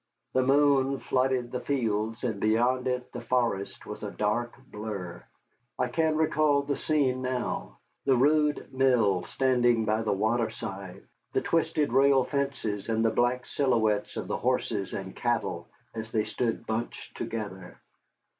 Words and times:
The 0.33 0.41
moon 0.41 0.99
flooded 0.99 1.51
the 1.51 1.59
fields, 1.59 2.23
and 2.23 2.39
beyond 2.39 2.87
it 2.87 3.11
the 3.11 3.21
forest 3.21 3.85
was 3.85 4.01
a 4.01 4.09
dark 4.09 4.55
blur. 4.71 5.23
I 5.77 5.89
can 5.89 6.15
recall 6.17 6.63
the 6.63 6.75
scene 6.75 7.21
now, 7.21 7.77
the 8.05 8.15
rude 8.17 8.73
mill 8.73 9.25
standing 9.25 9.85
by 9.85 10.01
the 10.01 10.11
water 10.11 10.49
side, 10.49 11.03
the 11.33 11.41
twisted 11.41 11.93
rail 11.93 12.23
fences, 12.23 12.89
and 12.89 13.05
the 13.05 13.11
black 13.11 13.45
silhouettes 13.45 14.17
of 14.17 14.27
the 14.27 14.37
horses 14.37 14.95
and 14.95 15.15
cattle 15.15 15.67
as 15.93 16.11
they 16.11 16.23
stood 16.23 16.65
bunched 16.65 17.15
together. 17.15 17.79